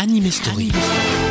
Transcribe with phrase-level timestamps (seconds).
[0.00, 0.70] Anime Story.
[0.70, 1.27] Bonjour à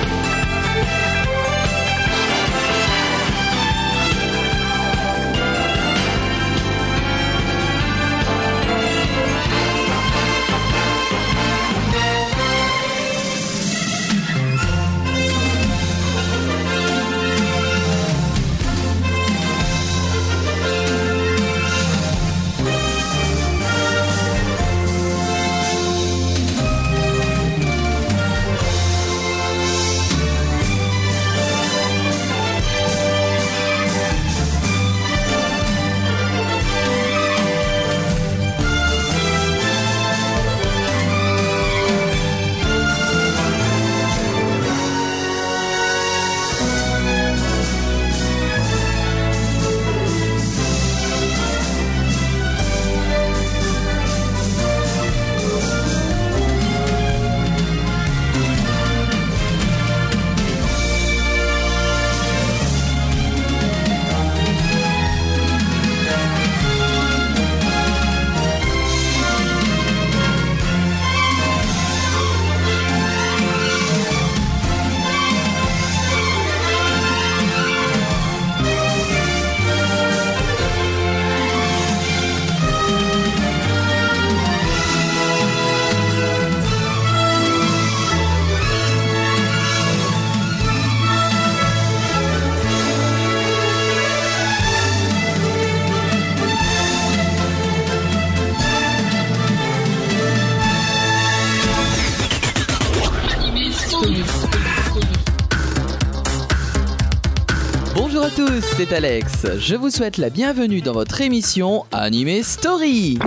[108.62, 109.46] c'est Alex.
[109.60, 113.20] Je vous souhaite la bienvenue dans votre émission Anime Story.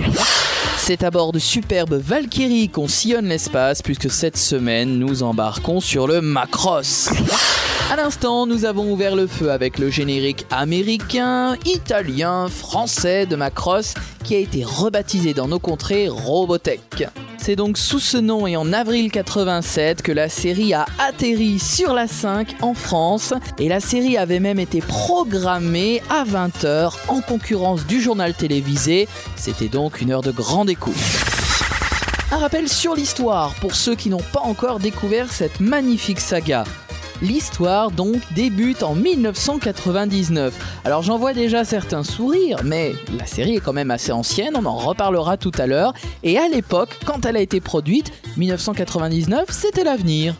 [0.77, 6.07] C'est à bord de superbes Valkyrie qu'on sillonne l'espace puisque cette semaine nous embarquons sur
[6.07, 7.09] le Macross.
[7.91, 13.95] À l'instant, nous avons ouvert le feu avec le générique américain, italien, français de Macross
[14.23, 17.03] qui a été rebaptisé dans nos contrées Robotech.
[17.37, 21.93] C'est donc sous ce nom et en avril 87 que la série a atterri sur
[21.93, 27.85] la 5 en France et la série avait même été programmée à 20h en concurrence
[27.85, 29.09] du journal télévisé.
[29.35, 30.95] C'était donc une heure de grande écoute.
[32.31, 36.63] Un rappel sur l'histoire pour ceux qui n'ont pas encore découvert cette magnifique saga.
[37.21, 40.81] L'histoire donc débute en 1999.
[40.85, 44.65] Alors j'en vois déjà certains sourire, mais la série est quand même assez ancienne, on
[44.65, 45.93] en reparlera tout à l'heure.
[46.23, 50.35] Et à l'époque, quand elle a été produite, 1999, c'était l'avenir.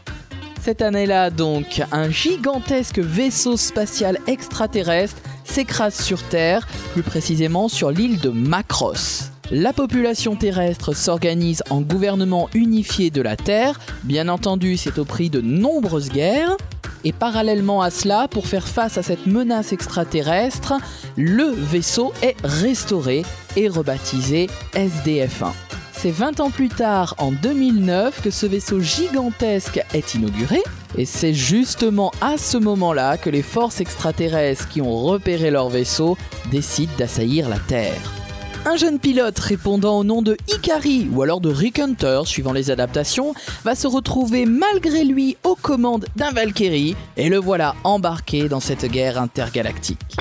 [0.59, 8.19] Cette année-là donc, un gigantesque vaisseau spatial extraterrestre s'écrase sur Terre, plus précisément sur l'île
[8.19, 9.31] de Macross.
[9.53, 15.29] La population terrestre s'organise en gouvernement unifié de la Terre, bien entendu c'est au prix
[15.29, 16.56] de nombreuses guerres,
[17.03, 20.75] et parallèlement à cela, pour faire face à cette menace extraterrestre,
[21.17, 23.23] le vaisseau est restauré
[23.57, 25.51] et rebaptisé SDF-1.
[25.91, 30.62] C'est 20 ans plus tard, en 2009, que ce vaisseau gigantesque est inauguré,
[30.97, 36.18] et c'est justement à ce moment-là que les forces extraterrestres qui ont repéré leur vaisseau
[36.51, 38.20] décident d'assaillir la Terre.
[38.63, 42.69] Un jeune pilote répondant au nom de Ikari ou alors de Rick Hunter, suivant les
[42.69, 43.33] adaptations,
[43.63, 48.85] va se retrouver malgré lui aux commandes d'un Valkyrie et le voilà embarqué dans cette
[48.85, 50.16] guerre intergalactique.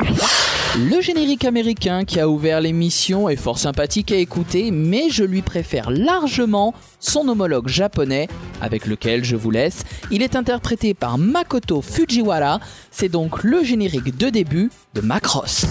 [0.79, 5.43] Le générique américain qui a ouvert l'émission est fort sympathique à écouter, mais je lui
[5.43, 8.27] préfère largement son homologue japonais,
[8.63, 9.85] avec lequel je vous laisse.
[10.11, 15.67] Il est interprété par Makoto Fujiwara, c'est donc le générique de début de Macross.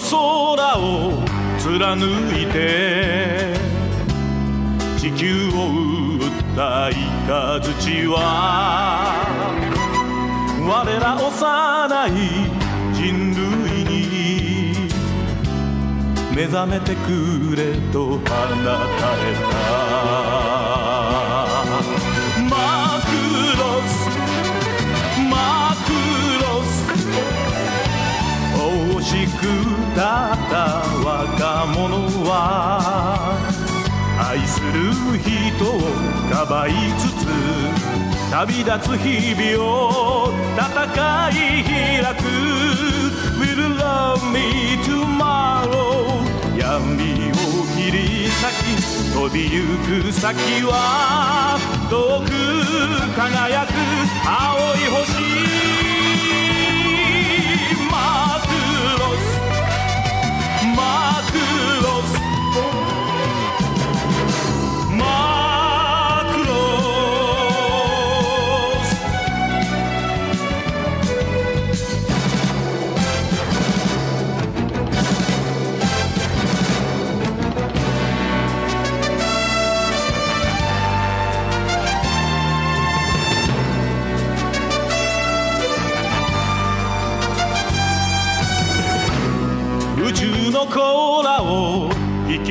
[0.00, 1.22] 空を
[1.58, 3.54] 貫いて
[4.98, 5.50] 地球を
[6.16, 6.90] 打った
[7.26, 8.16] 雷は
[10.62, 10.68] 我
[10.98, 12.10] ら幼い
[12.94, 14.88] 人類に
[16.34, 18.34] 目覚めてくれと放たれ
[18.64, 19.50] た。
[22.48, 23.10] マク
[23.58, 23.90] ロス
[25.28, 25.88] マク
[26.42, 26.70] ロス
[28.56, 29.79] 惜しく
[30.10, 31.96] った若者
[32.28, 32.32] は
[34.18, 35.80] 愛する人を
[36.30, 37.26] かばいつつ
[38.30, 40.60] 旅立つ日々を戦
[41.30, 42.22] い開く。
[43.40, 46.20] Will love me tomorrow?
[46.56, 47.34] 闇を
[47.74, 49.62] 切り裂き飛びゆ
[50.04, 51.58] く先は
[51.88, 52.28] 遠く
[53.16, 53.72] 輝く
[54.24, 54.30] 青
[54.74, 55.89] い星。
[60.90, 61.19] heart.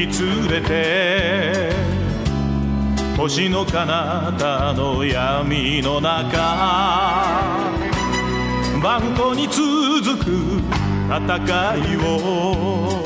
[0.07, 1.73] き連れて
[3.17, 6.37] 星の彼方の闇の中。
[8.81, 10.61] バンコに続く
[11.09, 11.25] 戦
[11.93, 13.03] いを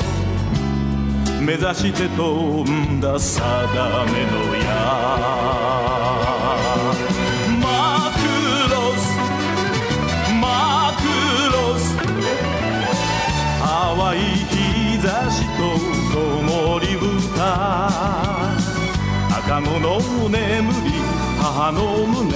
[1.40, 3.42] 目指して飛んだ定
[4.06, 5.83] めの矢。
[19.46, 20.00] 赤子の
[20.30, 20.90] 眠り
[21.38, 22.32] 母の胸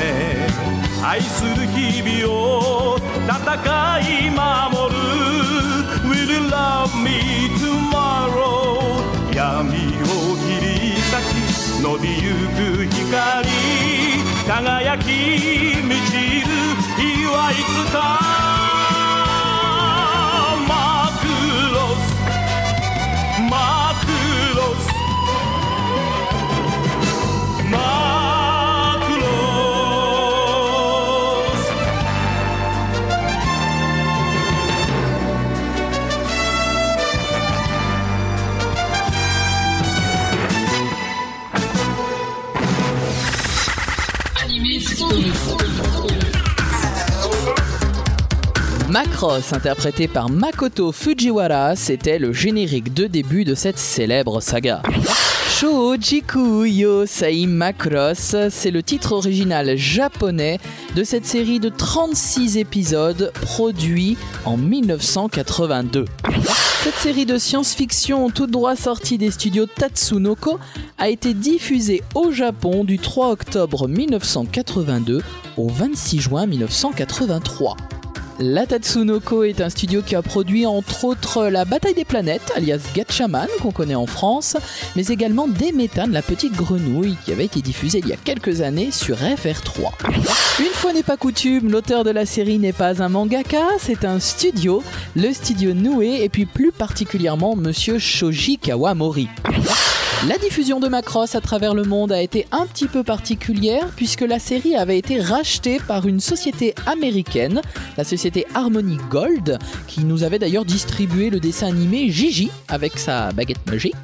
[1.02, 3.32] 愛する日々を戦
[4.00, 5.00] い守る。
[6.04, 8.84] Will you love me tomorrow?
[9.34, 9.72] 闇を
[10.36, 10.66] 切り
[10.96, 13.48] 裂き伸びゆく光
[14.46, 15.04] 輝き
[15.82, 16.12] 満ち
[16.42, 16.46] る
[16.98, 18.57] 日はいつか。
[48.98, 54.82] Macross, interprété par Makoto Fujiwara, c'était le générique de début de cette célèbre saga.
[55.48, 60.58] Shojiku yo Sai Macross, c'est le titre original japonais
[60.96, 66.06] de cette série de 36 épisodes produits en 1982.
[66.82, 70.58] Cette série de science-fiction tout droit sortie des studios Tatsunoko
[70.98, 75.22] a été diffusée au Japon du 3 octobre 1982
[75.56, 77.76] au 26 juin 1983.
[78.40, 82.80] La Tatsunoko est un studio qui a produit entre autres La Bataille des Planètes, alias
[82.94, 84.56] Gatchaman, qu'on connaît en France,
[84.94, 85.72] mais également Des
[86.10, 89.90] la petite grenouille, qui avait été diffusée il y a quelques années sur FR3.
[90.60, 94.20] Une fois n'est pas coutume, l'auteur de la série n'est pas un mangaka, c'est un
[94.20, 94.84] studio,
[95.16, 99.28] le studio Noé, et puis plus particulièrement Monsieur Shoji Kawamori.
[100.26, 104.22] La diffusion de Macross à travers le monde a été un petit peu particulière puisque
[104.22, 107.62] la série avait été rachetée par une société américaine,
[107.96, 113.30] la société Harmony Gold, qui nous avait d'ailleurs distribué le dessin animé Gigi avec sa
[113.30, 113.94] baguette magique.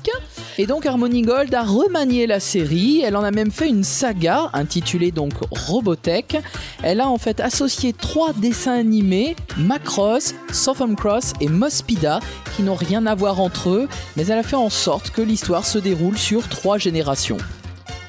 [0.57, 4.51] Et donc Harmony Gold a remanié la série, elle en a même fait une saga
[4.53, 6.37] intitulée donc Robotech.
[6.85, 12.21] Elle a en fait associé trois dessins animés, Macross, Southern Cross et Mospida,
[12.55, 15.67] qui n'ont rien à voir entre eux, mais elle a fait en sorte que l'histoire
[15.67, 17.39] se déroule sur trois générations.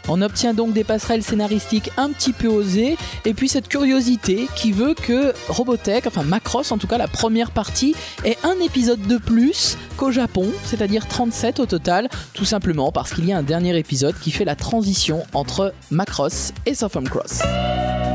[0.08, 4.72] On obtient donc des passerelles scénaristiques un petit peu osées, et puis cette curiosité qui
[4.72, 9.18] veut que Robotech, enfin Macross en tout cas la première partie, ait un épisode de
[9.18, 13.78] plus qu'au Japon, c'est-à-dire 37 au total, tout simplement parce qu'il y a un dernier
[13.78, 17.42] épisode qui fait la transition entre Macross et Southern Cross.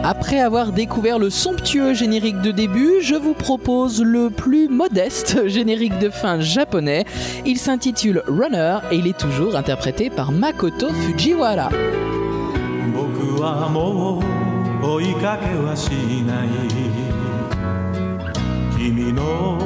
[0.03, 5.99] Après avoir découvert le somptueux générique de début, je vous propose le plus modeste générique
[5.99, 7.05] de fin japonais.
[7.45, 11.69] Il s'intitule Runner et il est toujours interprété par Makoto Fujiwara.
[12.95, 14.21] 僕はも
[14.83, 15.91] う追いかけはし
[16.25, 16.49] ない。
[18.77, 19.59] 君の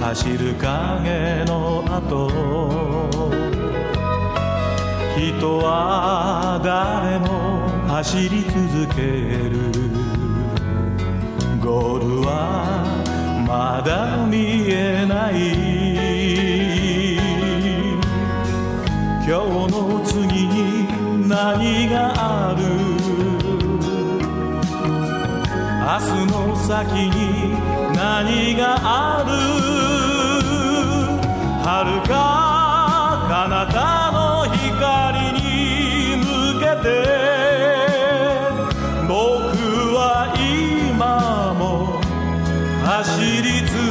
[0.00, 2.30] 走る影の後
[5.16, 7.26] 人は誰も
[7.88, 9.02] 走り続け
[9.48, 9.72] る。
[11.60, 12.28] ゴールは
[13.46, 15.34] まだ見えない。
[19.26, 20.69] 今日の次に
[21.30, 22.62] 何がある？
[25.80, 27.54] 明日の先に
[27.94, 29.30] 何がある？
[31.62, 32.12] 遥か
[33.30, 34.18] 彼方の
[34.52, 34.58] 光
[35.34, 36.24] に向
[36.58, 36.84] けて
[39.06, 39.14] 僕
[39.94, 40.02] は
[40.36, 41.62] 今も
[42.84, 42.90] 走
[43.40, 43.89] り続け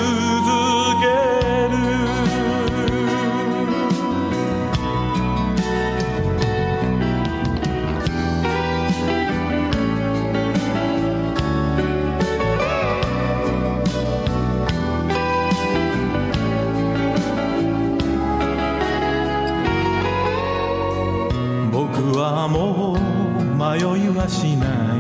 [23.79, 24.67] 迷いはしな
[24.97, 24.99] い。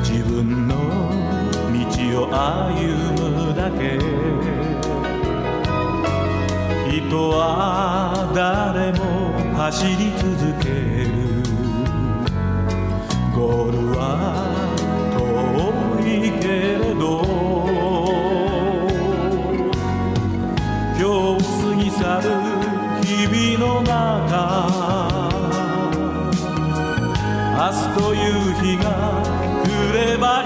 [0.00, 0.72] 自分の
[1.70, 3.98] 道を歩むだけ。
[6.88, 9.04] 人は誰も
[9.54, 10.55] 走り続
[27.66, 29.20] 明日という日が
[29.64, 30.45] 来ればい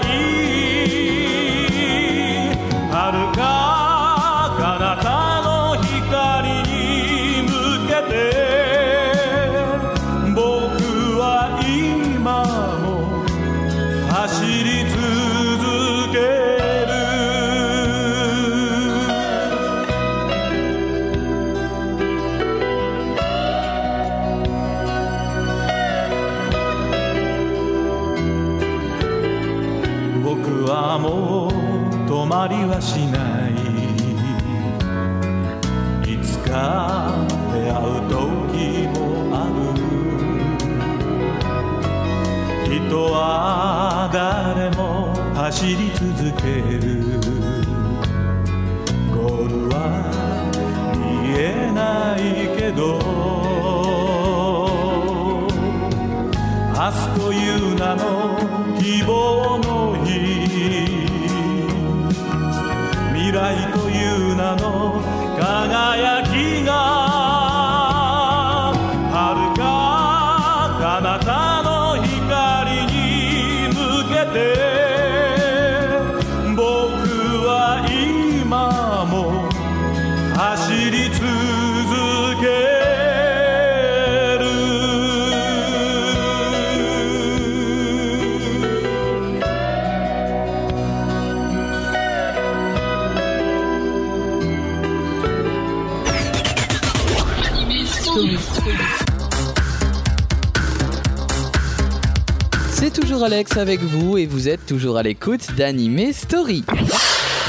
[103.41, 106.63] Alex avec vous et vous êtes toujours à l'écoute d'Anime Story.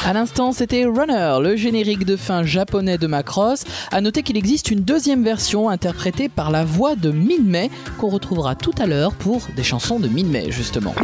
[0.07, 3.65] À l'instant, c'était Runner, le générique de fin japonais de Macross.
[3.91, 7.69] À noter qu'il existe une deuxième version interprétée par la voix de Minmay
[7.99, 10.95] qu'on retrouvera tout à l'heure pour des chansons de Minmay justement.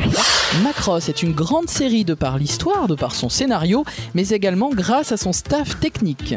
[0.62, 5.12] Macross est une grande série de par l'histoire, de par son scénario, mais également grâce
[5.12, 6.34] à son staff technique.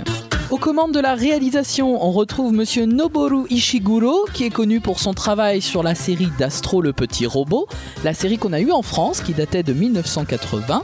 [0.52, 5.14] Aux commandes de la réalisation, on retrouve monsieur Noboru Ishiguro, qui est connu pour son
[5.14, 7.68] travail sur la série d'Astro le petit robot,
[8.04, 10.84] la série qu'on a eue en France, qui datait de 1980.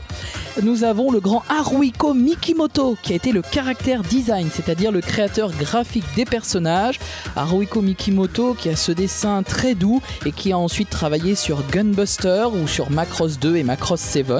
[0.62, 5.52] Nous avons le grand Haruhiko Mikimoto, qui a été le caractère design, c'est-à-dire le créateur
[5.52, 6.98] graphique des personnages.
[7.36, 12.46] Haruhiko Mikimoto, qui a ce dessin très doux et qui a ensuite travaillé sur Gunbuster
[12.52, 14.32] ou sur Macross 2 et Macross 7.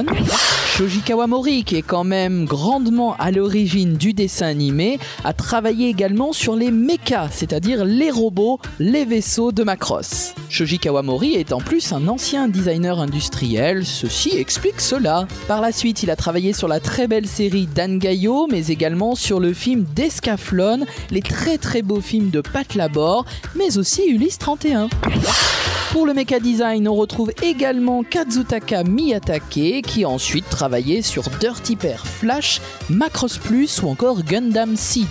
[0.77, 6.33] Shoji Kawamori, qui est quand même grandement à l'origine du dessin animé, a travaillé également
[6.33, 10.35] sur les mechas, c'est-à-dire les robots, les vaisseaux de Macross.
[10.49, 15.27] Shoji Kawamori est en plus un ancien designer industriel, ceci explique cela.
[15.47, 19.41] Par la suite, il a travaillé sur la très belle série Dangayo, mais également sur
[19.41, 24.89] le film Descaflon, les très très beaux films de Pat Labor, mais aussi Ulysse 31.
[25.93, 31.77] Pour le mecha design, on retrouve également Kazutaka Miyatake qui a ensuite travaillé sur Dirty
[31.77, 32.61] Pair Flash,
[32.91, 35.08] Macross Plus ou encore Gundam Seed.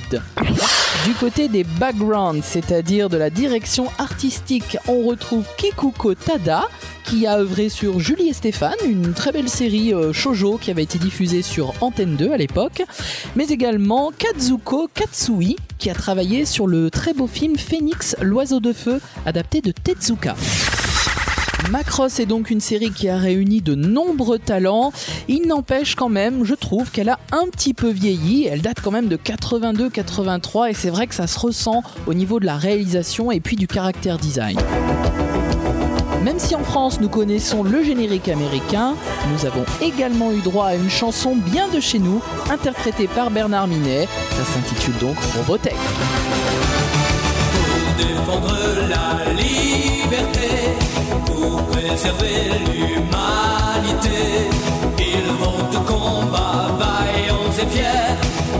[1.06, 6.68] Du côté des backgrounds, c'est-à-dire de la direction artistique, on retrouve Kikuko Tada
[7.04, 10.84] qui a œuvré sur Julie et Stéphane, une très belle série euh, shoujo qui avait
[10.84, 12.84] été diffusée sur Antenne 2 à l'époque,
[13.38, 18.74] mais également Kazuko Katsui qui a travaillé sur le très beau film Phoenix, l'oiseau de
[18.74, 20.36] feu, adapté de Tezuka.
[21.71, 24.93] Macross est donc une série qui a réuni de nombreux talents.
[25.27, 28.45] Il n'empêche quand même, je trouve qu'elle a un petit peu vieilli.
[28.45, 32.39] Elle date quand même de 82-83 et c'est vrai que ça se ressent au niveau
[32.39, 34.57] de la réalisation et puis du caractère design.
[36.24, 38.95] Même si en France nous connaissons le générique américain,
[39.31, 43.67] nous avons également eu droit à une chanson bien de chez nous, interprétée par Bernard
[43.67, 44.07] Minet.
[44.31, 45.75] Ça s'intitule donc Robotech.
[51.25, 54.19] Pour préserver l'humanité.
[55.00, 58.15] Ils vont au combat, vaillants et fiers,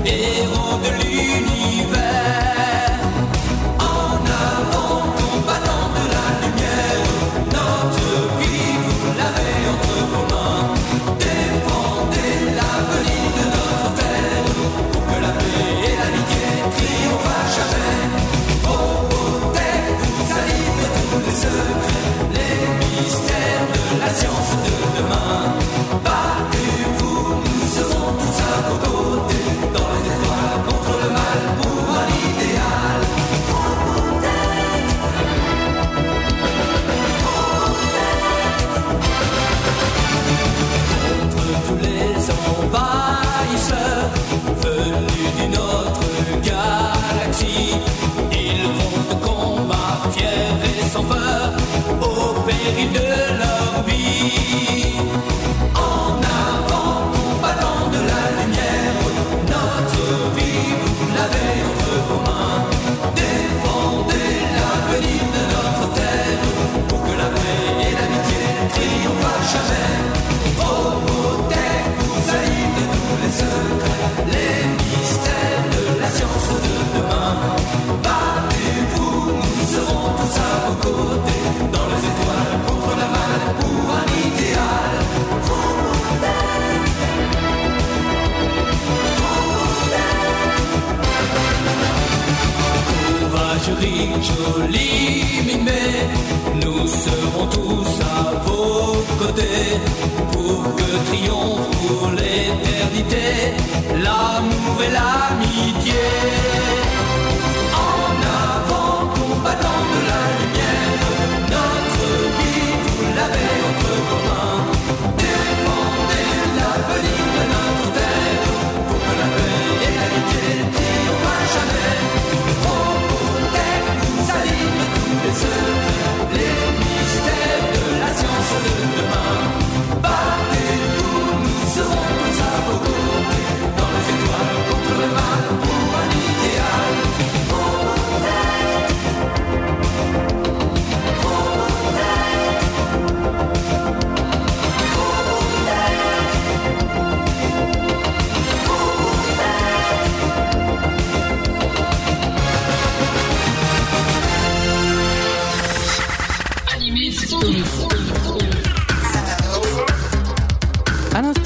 [0.06, 2.07] héros de l'univers.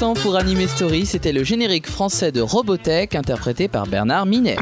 [0.02, 4.56] Pour Anime Story, c'était le générique français de Robotech interprété par Bernard Minet.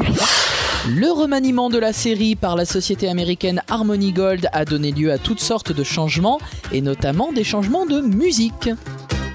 [0.87, 5.17] Le remaniement de la série par la société américaine Harmony Gold a donné lieu à
[5.17, 6.37] toutes sortes de changements,
[6.71, 8.69] et notamment des changements de musique.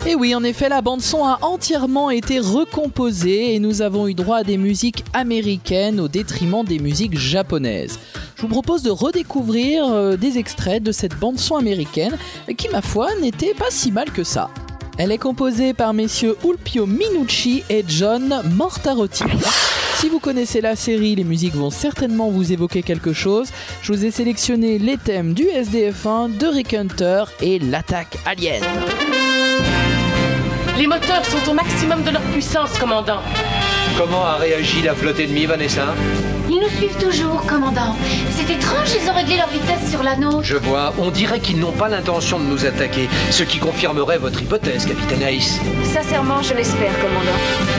[0.06, 4.38] Et oui, en effet, la bande-son a entièrement été recomposée et nous avons eu droit
[4.38, 7.98] à des musiques américaines au détriment des musiques japonaises.
[8.36, 12.16] Je vous propose de redécouvrir euh, des extraits de cette bande-son américaine
[12.56, 14.50] qui, ma foi, n'était pas si mal que ça.
[14.98, 19.24] Elle est composée par messieurs Ulpio Minucci et John Mortarotti.
[19.96, 23.48] Si vous connaissez la série, les musiques vont certainement vous évoquer quelque chose.
[23.82, 28.62] Je vous ai sélectionné les thèmes du SDF1, de Rick Hunter et l'attaque alien.
[30.78, 33.20] Les moteurs sont au maximum de leur puissance, commandant.
[33.96, 35.94] Comment a réagi la flotte ennemie, Vanessa
[36.48, 37.96] Ils nous suivent toujours, commandant.
[38.30, 40.42] C'est étrange, ils ont réglé leur vitesse sur la nôtre.
[40.42, 44.42] Je vois, on dirait qu'ils n'ont pas l'intention de nous attaquer, ce qui confirmerait votre
[44.42, 45.60] hypothèse, capitaine Ace.
[45.84, 47.75] Sincèrement, je l'espère, commandant.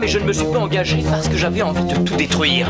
[0.00, 2.68] Mais je ne me suis pas engagé parce que j'avais envie de tout détruire.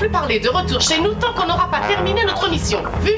[0.00, 2.82] Plus parler de retour chez nous tant qu'on n'aura pas terminé notre mission.
[3.02, 3.12] Vu?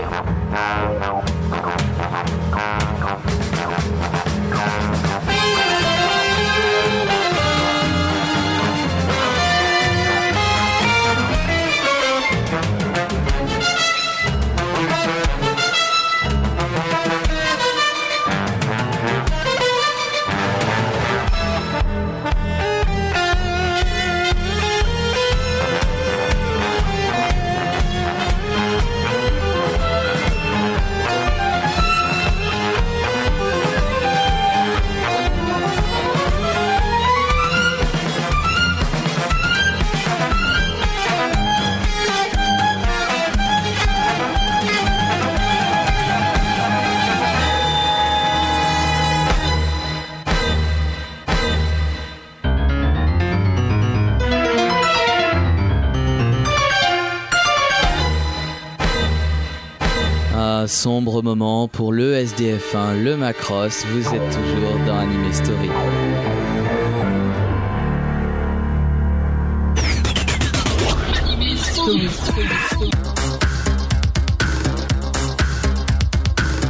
[60.83, 63.87] Sombre moment pour le SDF1, le Macross.
[63.92, 65.71] Vous êtes toujours dans Anime Story.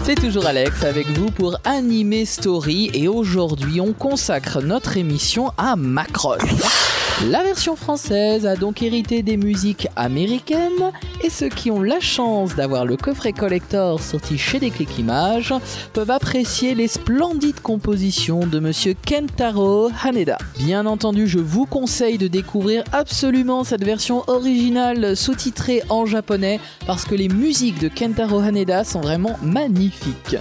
[0.04, 5.74] C'est toujours Alex avec vous pour Anime Story et aujourd'hui on consacre notre émission à
[5.74, 6.81] Macross.
[7.30, 10.90] La version française a donc hérité des musiques américaines
[11.22, 15.54] et ceux qui ont la chance d'avoir le coffret collector sorti chez Déclic Images
[15.92, 20.36] peuvent apprécier les splendides compositions de monsieur Kentaro Haneda.
[20.58, 26.58] Bien entendu, je vous conseille de découvrir absolument cette version originale sous-titrée en japonais
[26.88, 30.36] parce que les musiques de Kentaro Haneda sont vraiment magnifiques.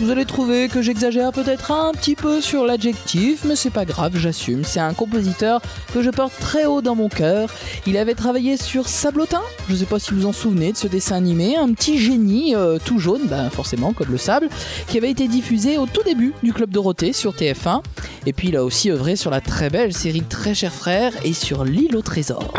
[0.00, 4.16] Vous allez trouver que j'exagère peut-être un petit peu sur l'adjectif, mais c'est pas grave,
[4.16, 4.62] j'assume.
[4.62, 5.60] C'est un compositeur
[5.92, 7.50] que je porte très haut dans mon cœur.
[7.84, 11.16] Il avait travaillé sur Sablotin, je sais pas si vous en souvenez de ce dessin
[11.16, 14.48] animé, un petit génie euh, tout jaune, ben forcément comme le sable,
[14.86, 17.82] qui avait été diffusé au tout début du Club Dorothée sur TF1.
[18.26, 21.32] Et puis il a aussi œuvré sur la très belle série Très cher frère et
[21.32, 22.54] sur l'île au trésor.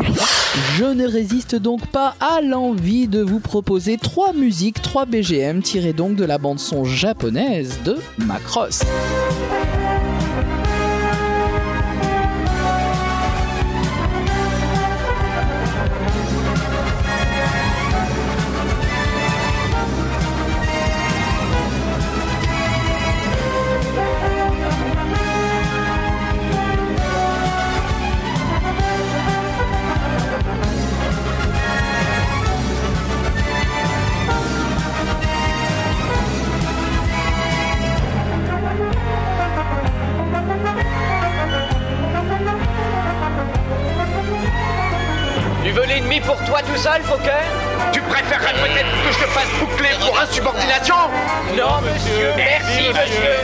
[0.78, 5.93] Je ne résiste donc pas à l'envie de vous proposer trois musiques, trois BGM tirées
[5.93, 8.83] donc de la bande son japonaise de Macross.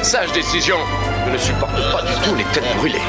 [0.06, 0.78] Sage décision.
[1.26, 3.02] Je ne supporte pas du tout les têtes brûlées.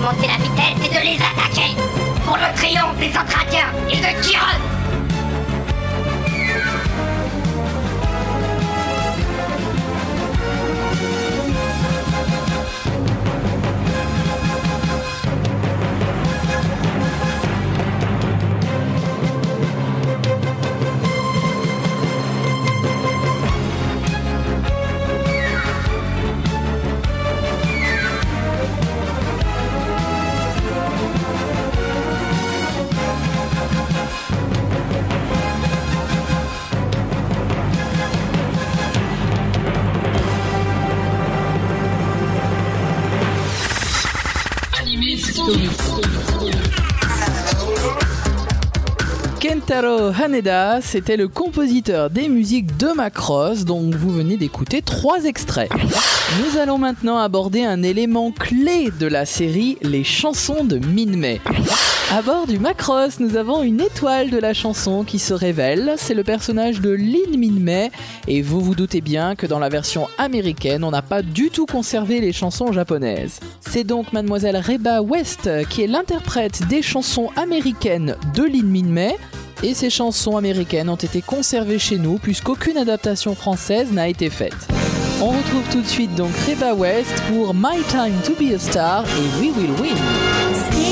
[0.00, 1.74] Monter la vitesse et de les attaquer.
[2.24, 4.22] Pour le triomphe des Entradiens et de
[49.40, 55.70] Kentaro Haneda, c'était le compositeur des musiques de Macross dont vous venez d'écouter trois extraits.
[56.40, 61.40] Nous allons maintenant aborder un élément clé de la série, les chansons de Minmay.
[62.10, 66.14] À bord du Macross, nous avons une étoile de la chanson qui se révèle, c'est
[66.14, 67.90] le personnage de Lin Minmay
[68.26, 71.66] et vous vous doutez bien que dans la version américaine, on n'a pas du tout
[71.66, 73.40] conservé les chansons japonaises.
[73.60, 79.14] C'est donc mademoiselle Reba West qui est l'interprète des chansons américaines de Lin Minmay
[79.62, 84.66] et ces chansons américaines ont été conservées chez nous puisqu'aucune adaptation française n'a été faite.
[85.20, 89.04] On retrouve tout de suite donc Reba West pour My Time to Be a Star
[89.04, 90.87] et We Will Win.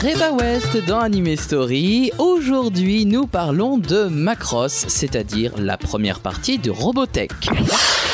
[0.00, 2.12] Reba West dans Anime Story.
[2.18, 7.32] Aujourd'hui, nous parlons de Macross, c'est-à-dire la première partie de Robotech.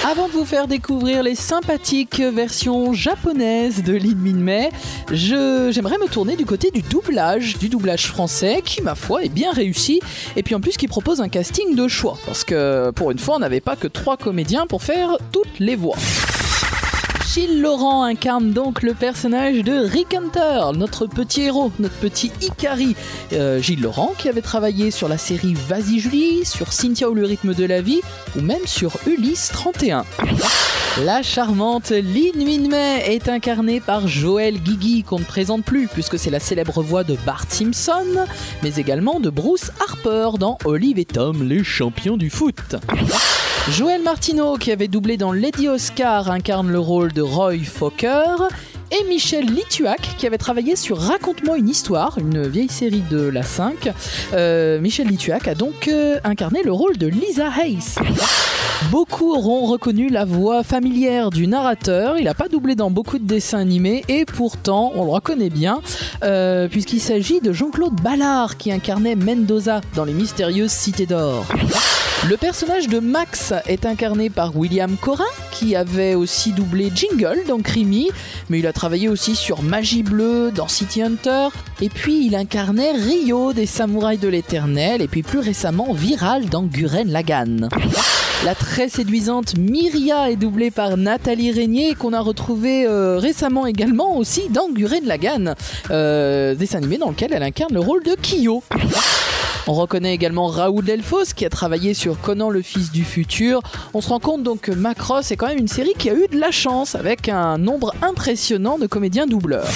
[0.06, 4.68] Avant de vous faire découvrir les sympathiques versions japonaises de Lin Min Mei,
[5.10, 9.50] j'aimerais me tourner du côté du doublage, du doublage français, qui, ma foi, est bien
[9.50, 10.00] réussi,
[10.36, 13.36] et puis en plus qui propose un casting de choix, parce que pour une fois,
[13.36, 15.96] on n'avait pas que trois comédiens pour faire toutes les voix.
[17.34, 22.94] Gilles Laurent incarne donc le personnage de Rick Hunter, notre petit héros, notre petit Ikari.
[23.32, 27.24] Euh, Gilles Laurent qui avait travaillé sur la série Vas-y Julie, sur Cynthia ou le
[27.24, 28.02] rythme de la vie,
[28.38, 30.04] ou même sur Ulysse 31.
[31.02, 36.20] La charmante Lin Min Mei est incarnée par Joël Guigui, qu'on ne présente plus puisque
[36.20, 38.26] c'est la célèbre voix de Bart Simpson,
[38.62, 42.76] mais également de Bruce Harper dans Olive et Tom, les champions du foot.
[43.70, 48.36] Joël Martineau, qui avait doublé dans Lady Oscar, incarne le rôle de Roy Fokker.
[48.92, 53.42] Et Michel Lituac, qui avait travaillé sur Raconte-moi une histoire, une vieille série de la
[53.42, 53.90] 5.
[54.34, 57.96] Euh, Michel Lituac a donc euh, incarné le rôle de Lisa Hayes.
[58.90, 62.18] Beaucoup auront reconnu la voix familière du narrateur.
[62.18, 65.80] Il n'a pas doublé dans beaucoup de dessins animés et pourtant on le reconnaît bien
[66.22, 71.46] euh, puisqu'il s'agit de Jean-Claude Ballard qui incarnait Mendoza dans Les Mystérieuses Cités d'Or.
[72.28, 77.60] Le personnage de Max est incarné par William Corin, qui avait aussi doublé Jingle dans
[77.60, 78.08] Creamy,
[78.48, 81.48] mais il a travaillé aussi sur Magie Bleue dans City Hunter,
[81.82, 86.62] et puis il incarnait Rio des Samouraïs de l'Éternel, et puis plus récemment Viral dans
[86.62, 87.68] Guren Lagann.
[88.46, 94.16] La très séduisante Myria est doublée par Nathalie Régnier, qu'on a retrouvée euh, récemment également
[94.16, 95.54] aussi dans Guren Lagann,
[95.90, 98.62] euh, dessin animé dans lequel elle incarne le rôle de Kyo.
[99.66, 103.62] On reconnaît également Raoul Delphos qui a travaillé sur Conan le fils du futur.
[103.94, 106.26] On se rend compte donc que Macross est quand même une série qui a eu
[106.30, 109.68] de la chance avec un nombre impressionnant de comédiens doubleurs.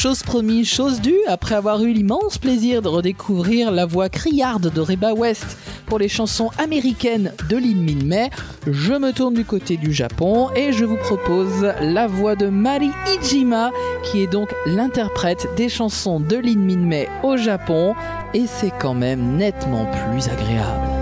[0.00, 4.80] Chose promise, chose due, après avoir eu l'immense plaisir de redécouvrir la voix criarde de
[4.80, 8.30] Reba West pour les chansons américaines de Lin Min Mei,
[8.66, 12.88] je me tourne du côté du Japon et je vous propose la voix de Mari
[13.20, 13.72] Ijima,
[14.02, 17.94] qui est donc l'interprète des chansons de Lin Min Mei au Japon,
[18.32, 20.99] et c'est quand même nettement plus agréable.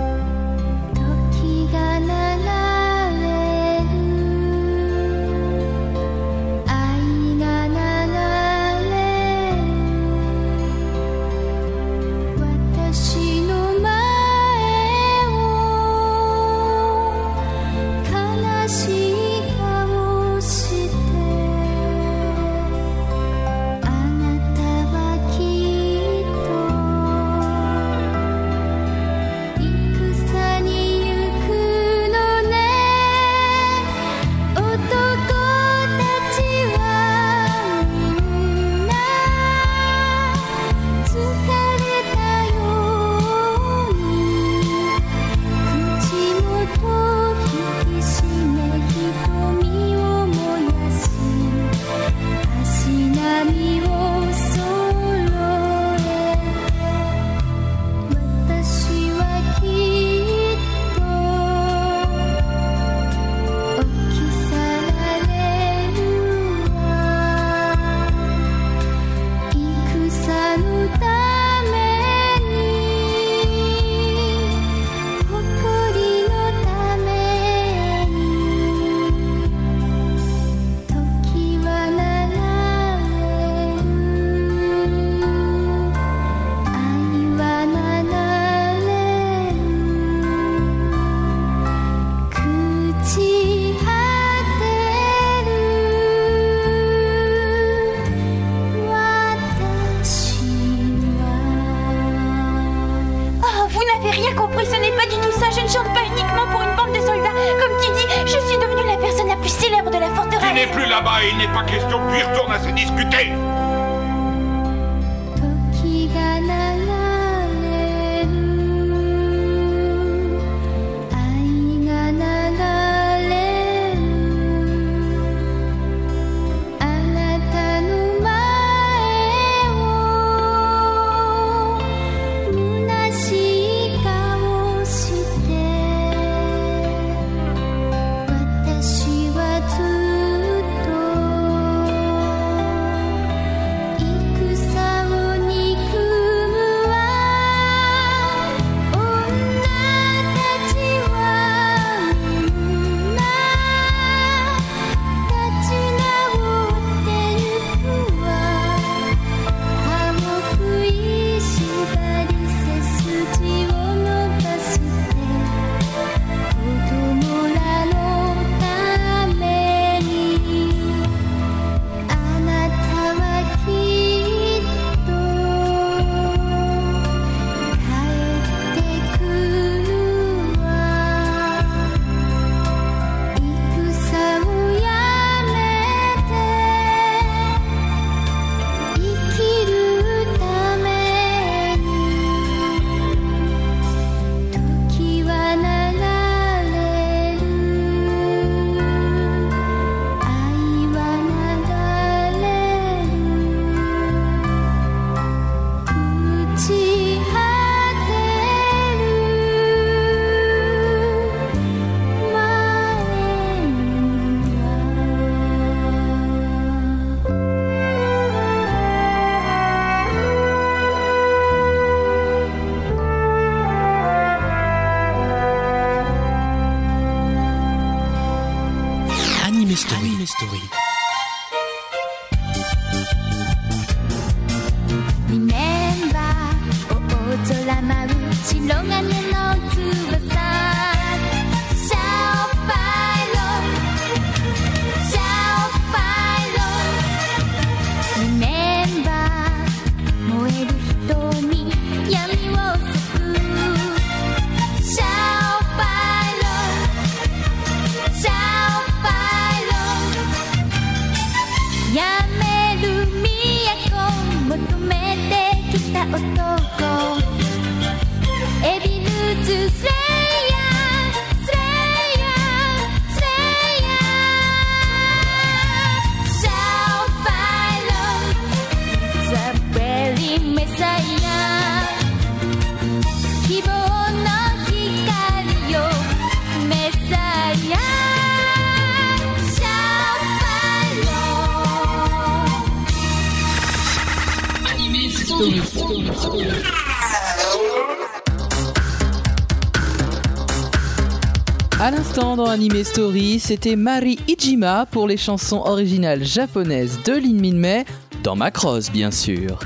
[303.39, 307.85] C'était Mari Ijima pour les chansons originales japonaises de Lin Min Mei,
[308.23, 309.59] dans Macross bien sûr.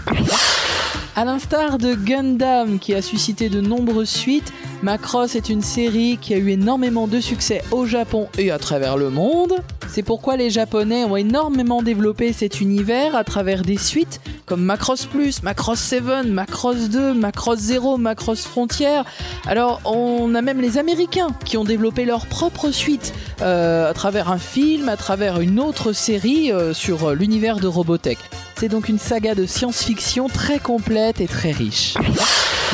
[1.15, 4.51] À l'instar de Gundam qui a suscité de nombreuses suites,
[4.81, 8.97] Macross est une série qui a eu énormément de succès au Japon et à travers
[8.97, 9.53] le monde.
[9.89, 15.05] C'est pourquoi les Japonais ont énormément développé cet univers à travers des suites comme Macross
[15.05, 19.03] Plus, Macross 7, Macross 2, Macross 0, Macross Frontier.
[19.45, 24.31] Alors on a même les Américains qui ont développé leur propre suite euh, à travers
[24.31, 28.17] un film, à travers une autre série euh, sur euh, l'univers de Robotech.
[28.55, 31.95] C'est donc une saga de science-fiction très complète et très riche.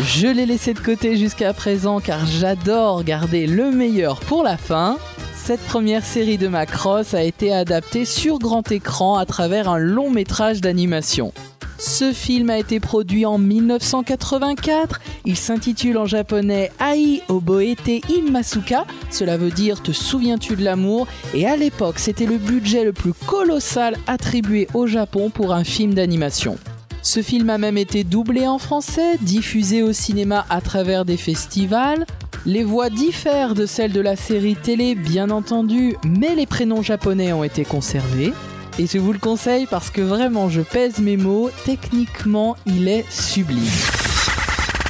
[0.03, 4.97] Je l'ai laissé de côté jusqu'à présent car j'adore garder le meilleur pour la fin.
[5.35, 10.11] Cette première série de Macross a été adaptée sur grand écran à travers un long
[10.11, 11.33] métrage d'animation.
[11.79, 14.99] Ce film a été produit en 1984.
[15.23, 18.85] Il s'intitule en japonais Ai Oboete Imasuka.
[19.09, 21.07] Cela veut dire Te souviens-tu de l'amour?
[21.33, 25.93] Et à l'époque, c'était le budget le plus colossal attribué au Japon pour un film
[25.93, 26.57] d'animation.
[27.01, 32.05] Ce film a même été doublé en français, diffusé au cinéma à travers des festivals.
[32.45, 37.31] Les voix diffèrent de celles de la série télé, bien entendu, mais les prénoms japonais
[37.31, 38.33] ont été conservés.
[38.79, 43.03] Et je vous le conseille parce que vraiment, je pèse mes mots, techniquement, il est
[43.11, 43.59] sublime.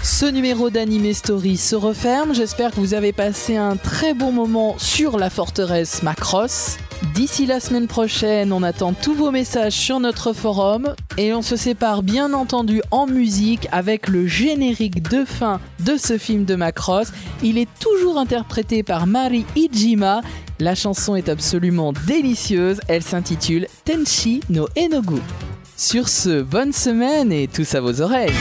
[0.04, 2.36] Ce numéro d'Anime Story se referme.
[2.36, 6.78] J'espère que vous avez passé un très bon moment sur la forteresse Macross.
[7.16, 11.56] D'ici la semaine prochaine, on attend tous vos messages sur notre forum et on se
[11.56, 17.12] sépare bien entendu en musique avec le générique de fin de ce film de Macross.
[17.42, 20.22] Il est toujours interprété par Mari Ijima.
[20.62, 22.82] La chanson est absolument délicieuse.
[22.89, 25.22] Elle s'intitule Tenshi no Enogu.
[25.78, 28.34] Sur ce, bonne semaine et tous à vos oreilles.